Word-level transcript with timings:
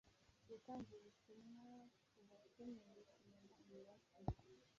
Yatanze 0.51 0.89
ubutumwa 0.97 1.71
ku 2.11 2.19
bakeneye 2.29 3.01
kumenya 3.19 3.53
imibare 3.61 4.09